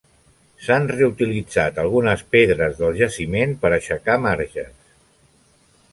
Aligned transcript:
S'han 0.67 0.87
reutilitzat 0.91 1.77
algunes 1.83 2.25
pedres 2.37 2.75
del 2.81 2.99
jaciment 3.03 3.53
per 3.65 3.75
aixecar 3.79 4.19
marges. 4.25 4.73